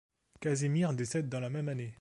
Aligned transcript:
Casimir 0.39 0.93
décède 0.93 1.29
dans 1.29 1.39
la 1.39 1.51
même 1.51 1.69
année. 1.69 1.89